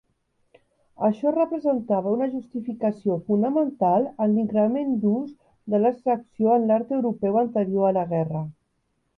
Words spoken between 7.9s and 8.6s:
a la guerra.